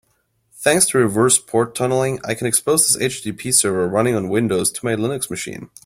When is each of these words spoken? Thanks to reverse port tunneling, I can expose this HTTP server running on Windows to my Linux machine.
Thanks 0.55 0.87
to 0.87 0.97
reverse 0.97 1.37
port 1.37 1.75
tunneling, 1.75 2.19
I 2.25 2.33
can 2.33 2.47
expose 2.47 2.87
this 2.91 3.07
HTTP 3.21 3.53
server 3.53 3.87
running 3.87 4.15
on 4.15 4.29
Windows 4.29 4.71
to 4.71 4.83
my 4.83 4.95
Linux 4.95 5.29
machine. 5.29 5.69